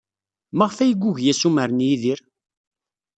Maɣef 0.57 0.77
ay 0.79 0.93
yugi 1.01 1.31
assumer 1.31 1.69
n 1.71 1.85
Yidir? 1.87 2.19